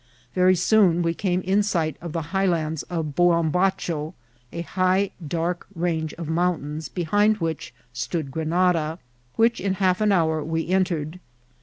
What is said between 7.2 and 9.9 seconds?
^ which stood Grenada, which in